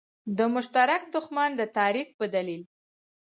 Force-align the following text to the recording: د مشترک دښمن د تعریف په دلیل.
د 0.37 0.39
مشترک 0.53 1.01
دښمن 1.15 1.49
د 1.59 1.61
تعریف 1.77 2.09
په 2.19 2.25
دلیل. 2.35 2.61